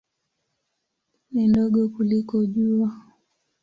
Ni 1.31 1.47
ndogo 1.47 1.89
kuliko 1.89 2.45
Jua. 2.45 2.89